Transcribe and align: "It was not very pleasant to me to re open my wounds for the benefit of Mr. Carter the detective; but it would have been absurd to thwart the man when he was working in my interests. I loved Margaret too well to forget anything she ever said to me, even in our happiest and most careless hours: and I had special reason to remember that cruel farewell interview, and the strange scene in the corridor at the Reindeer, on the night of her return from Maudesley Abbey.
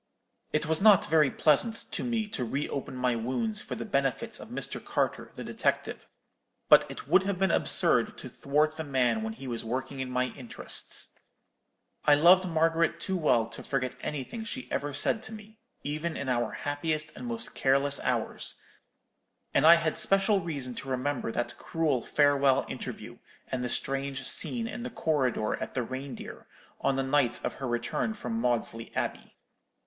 "It 0.51 0.65
was 0.65 0.81
not 0.81 1.05
very 1.05 1.29
pleasant 1.29 1.75
to 1.91 2.03
me 2.03 2.27
to 2.29 2.43
re 2.43 2.67
open 2.67 2.95
my 2.95 3.15
wounds 3.15 3.61
for 3.61 3.75
the 3.75 3.85
benefit 3.85 4.39
of 4.39 4.47
Mr. 4.49 4.83
Carter 4.83 5.29
the 5.35 5.43
detective; 5.43 6.07
but 6.69 6.89
it 6.89 7.07
would 7.07 7.21
have 7.21 7.37
been 7.37 7.51
absurd 7.51 8.17
to 8.17 8.27
thwart 8.27 8.77
the 8.77 8.83
man 8.83 9.21
when 9.21 9.33
he 9.33 9.45
was 9.47 9.63
working 9.63 9.99
in 9.99 10.09
my 10.09 10.29
interests. 10.35 11.13
I 12.05 12.15
loved 12.15 12.45
Margaret 12.49 12.99
too 12.99 13.15
well 13.15 13.45
to 13.49 13.61
forget 13.61 13.93
anything 14.01 14.43
she 14.43 14.67
ever 14.71 14.91
said 14.91 15.21
to 15.21 15.33
me, 15.33 15.59
even 15.83 16.17
in 16.17 16.29
our 16.29 16.51
happiest 16.53 17.11
and 17.15 17.27
most 17.27 17.53
careless 17.53 17.99
hours: 17.99 18.55
and 19.53 19.67
I 19.67 19.75
had 19.75 19.95
special 19.97 20.39
reason 20.39 20.73
to 20.81 20.89
remember 20.89 21.31
that 21.31 21.59
cruel 21.59 22.01
farewell 22.01 22.65
interview, 22.67 23.19
and 23.51 23.63
the 23.63 23.69
strange 23.69 24.25
scene 24.27 24.65
in 24.67 24.81
the 24.81 24.89
corridor 24.89 25.57
at 25.57 25.75
the 25.75 25.83
Reindeer, 25.83 26.47
on 26.79 26.95
the 26.95 27.03
night 27.03 27.45
of 27.45 27.53
her 27.61 27.67
return 27.67 28.15
from 28.15 28.41
Maudesley 28.41 28.91
Abbey. 28.95 29.35